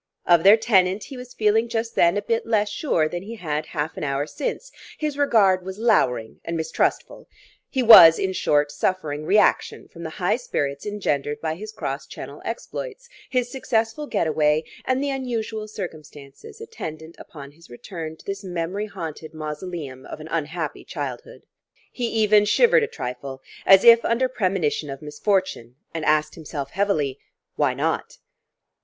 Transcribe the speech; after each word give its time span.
Of 0.25 0.41
their 0.41 0.57
tenant 0.57 1.03
he 1.03 1.15
was 1.15 1.35
feeling 1.35 1.69
just 1.69 1.93
then 1.93 2.17
a 2.17 2.23
bit 2.23 2.47
less 2.47 2.69
sure 2.69 3.07
than 3.07 3.21
he 3.21 3.35
had 3.35 3.67
half 3.67 3.95
an 3.97 4.03
hour 4.03 4.25
since; 4.25 4.71
his 4.97 5.15
regard 5.15 5.63
was 5.63 5.77
louring 5.77 6.41
and 6.43 6.57
mistrustful. 6.57 7.27
He 7.69 7.83
was, 7.83 8.17
in 8.17 8.33
short, 8.33 8.71
suffering 8.71 9.27
reaction 9.27 9.87
from 9.87 10.01
the 10.01 10.09
high 10.17 10.37
spirits 10.37 10.87
engendered 10.87 11.39
by 11.39 11.53
his 11.53 11.71
cross 11.71 12.07
Channel 12.07 12.41
exploits, 12.43 13.09
his 13.29 13.51
successful 13.51 14.07
get 14.07 14.25
away, 14.25 14.63
and 14.85 15.03
the 15.03 15.11
unusual 15.11 15.67
circumstances 15.67 16.59
attendant 16.59 17.15
upon 17.19 17.51
his 17.51 17.69
return 17.69 18.17
to 18.17 18.25
this 18.25 18.43
memory 18.43 18.87
haunted 18.87 19.35
mausoleum 19.35 20.07
of 20.07 20.19
an 20.19 20.27
unhappy 20.31 20.83
childhood. 20.83 21.43
He 21.91 22.07
even 22.07 22.45
shivered 22.45 22.81
a 22.81 22.87
trifle, 22.87 23.43
as 23.67 23.83
if 23.83 24.03
under 24.03 24.27
premonition 24.27 24.89
of 24.89 25.03
misfortune, 25.03 25.75
and 25.93 26.03
asked 26.05 26.33
himself 26.33 26.71
heavily: 26.71 27.19
Why 27.55 27.75
not? 27.75 28.17